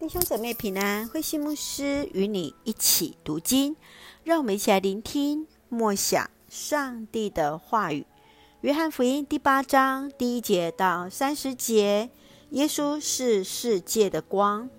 [0.00, 3.76] 弟兄姊妹平安，慧馨牧师与你一起读经，
[4.24, 8.06] 让我们一起来聆听默想上帝的话语。
[8.62, 12.08] 约翰福音第八章第一节到三十节，
[12.52, 14.70] 耶稣是世界的光。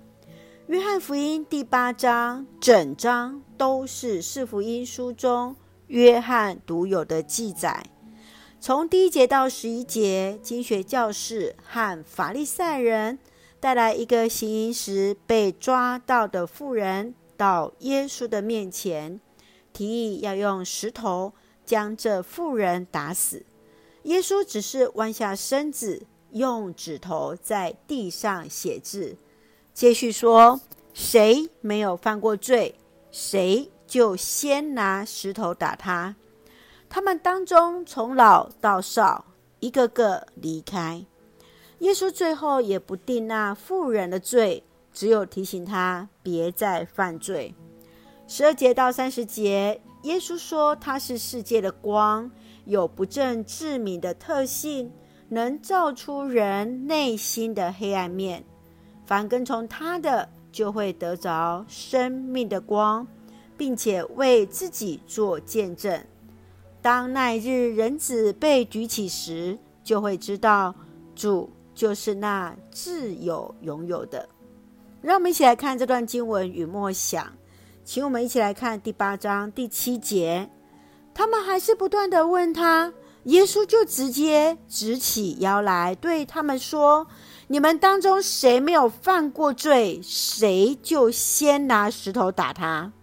[0.66, 7.86] 约翰福音第八章整章都是四福音书中约翰独有的记载。
[8.60, 13.20] 从第一节到十一节，经学教士和法利赛人。
[13.62, 19.22] 带来一个行淫时被抓到的妇人到耶稣的面前，
[19.72, 21.32] 提议要用石头
[21.64, 23.46] 将这妇人打死。
[24.04, 29.16] 耶稣只是弯下身子，用指头在地上写字，
[29.76, 30.60] 接续说
[30.92, 32.74] ：“谁没有犯过罪，
[33.12, 36.16] 谁就先拿石头打他。”
[36.90, 39.26] 他们当中从老到少，
[39.60, 41.06] 一个个离开。
[41.82, 44.64] 耶稣最后也不定那妇人的罪，
[44.94, 47.56] 只有提醒他别再犯罪。
[48.28, 52.30] 十二节到三十节，耶稣说他是世界的光，
[52.66, 54.92] 有不正自明的特性，
[55.30, 58.46] 能照出人内心的黑暗面。
[59.04, 63.08] 凡跟从他的，就会得着生命的光，
[63.58, 66.00] 并且为自己做见证。
[66.80, 70.76] 当那日人子被举起时，就会知道
[71.16, 71.50] 主。
[71.82, 74.30] 就是那自有拥有的，
[75.02, 77.34] 让我们一起来看这段经文与默想。
[77.84, 80.48] 请我们一起来看第八章第七节，
[81.12, 87.08] 他们还是不断地问他，耶稣就直接直起腰来对他们说
[87.50, 92.94] ：“你们当中谁没有犯过罪，谁就先拿石头打他。”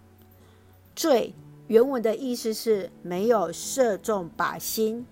[0.95, 1.35] 罪
[1.67, 5.05] 原文的意思是没有射中靶心，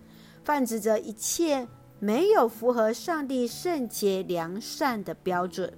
[0.46, 1.68] 泛指着一切。
[2.00, 5.74] 没有符合上帝圣洁良善的标准，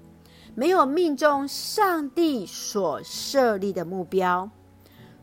[0.54, 4.50] 没有命中上帝所设立的目标，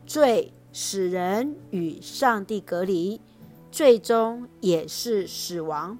[0.05, 3.21] 罪使人与上帝隔离，
[3.71, 5.97] 最终也是死亡。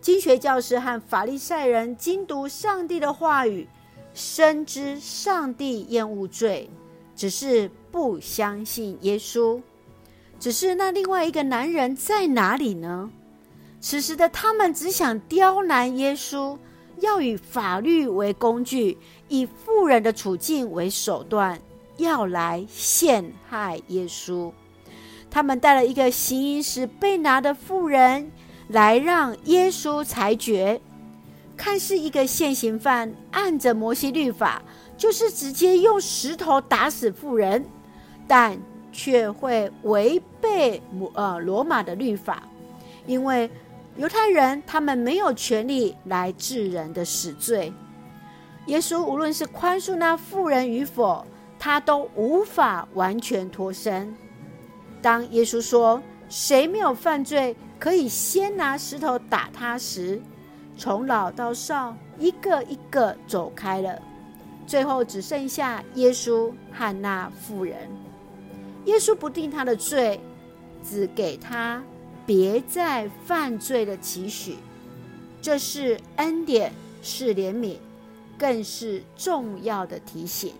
[0.00, 3.68] 经学教师和法利赛人精读上帝的话语，
[4.14, 6.70] 深知上帝厌恶罪，
[7.14, 9.60] 只是不相信耶稣。
[10.38, 13.10] 只是那另外一个男人在哪里呢？
[13.78, 16.58] 此时的他们只想刁难耶稣，
[17.00, 18.98] 要以法律为工具，
[19.28, 21.60] 以富人的处境为手段，
[21.98, 24.50] 要来陷害耶稣。
[25.30, 28.32] 他们带了一个行淫时被拿的妇人
[28.68, 30.80] 来让耶稣裁决，
[31.56, 34.62] 看似一个现行犯，按着摩西律法，
[34.96, 37.64] 就是直接用石头打死妇人，
[38.26, 38.58] 但
[38.90, 42.42] 却会违背摩呃罗马的律法，
[43.06, 43.48] 因为。
[43.96, 47.72] 犹太人他们没有权利来治人的死罪。
[48.66, 51.24] 耶稣无论是宽恕那妇人与否，
[51.58, 54.14] 他都无法完全脱身。
[55.00, 60.20] 当耶稣说“谁没有犯罪，可以先拿石头打他”时，
[60.76, 64.02] 从老到少一个一个走开了，
[64.66, 67.88] 最后只剩下耶稣和那妇人。
[68.84, 70.20] 耶稣不定他的罪，
[70.82, 71.82] 只给他。
[72.26, 74.56] 别再犯罪的期许，
[75.40, 77.76] 这是恩典，是怜悯，
[78.36, 80.52] 更是重要的提醒。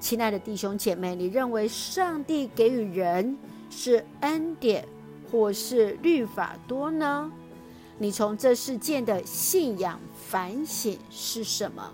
[0.00, 3.38] 亲爱的弟兄姐妹，你认为上帝给予人
[3.70, 4.84] 是恩典，
[5.30, 7.30] 或是律法多呢？
[7.98, 11.92] 你从这事件的信仰反省是什么？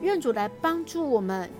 [0.00, 1.50] 愿主来帮助我们，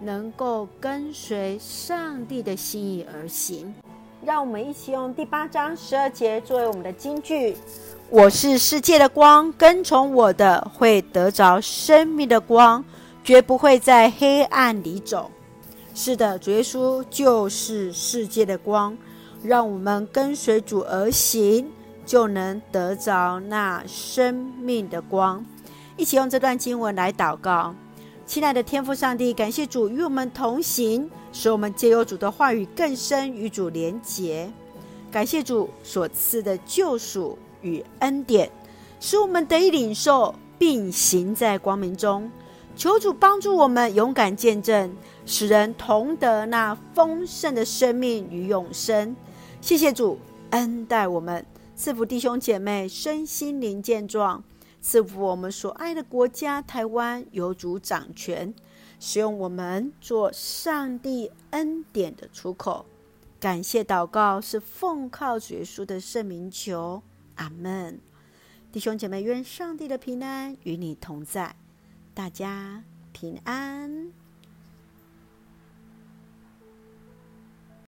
[0.00, 3.74] 能够跟随上帝的心意而行。
[4.22, 7.56] 让我们一起用第八章十二节作为我们的金句
[8.10, 12.84] ：“我是世界的光，跟从我的会得着生命的光，
[13.24, 15.30] 绝不会在黑暗里走。”
[15.94, 18.94] 是的，主耶稣就是世界的光，
[19.42, 21.72] 让我们跟随主而行，
[22.04, 25.42] 就能得着那生命的光。
[25.96, 27.74] 一起用这段经文来祷告。
[28.30, 34.48] 亲爱的天父上帝，感谢主与我们同行，使我们借由主的话语更深与主连结。
[35.10, 38.48] 感谢主所赐的救赎与恩典，
[39.00, 42.30] 使我们得以领受并行在光明中。
[42.76, 44.94] 求主帮助我们勇敢见证，
[45.26, 49.16] 使人同得那丰盛的生命与永生。
[49.60, 50.16] 谢谢主
[50.50, 51.44] 恩待我们，
[51.74, 54.40] 赐福弟兄姐妹身心灵健壮。
[54.80, 58.54] 赐福我们所爱的国家台湾，有主掌权，
[58.98, 62.86] 使用我们做上帝恩典的出口。
[63.38, 67.02] 感谢祷告是奉靠主耶稣的圣名求，
[67.36, 68.00] 阿门。
[68.72, 71.56] 弟兄姐妹，愿上帝的平安与你同在。
[72.14, 74.19] 大家平安。